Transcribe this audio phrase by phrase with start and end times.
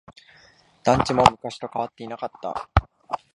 [0.83, 2.67] 団地も昔と変わっていなかった。